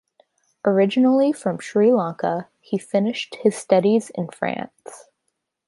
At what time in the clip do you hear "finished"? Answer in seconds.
2.79-3.35